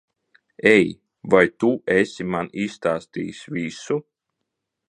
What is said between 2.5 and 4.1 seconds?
izstāstījis visu?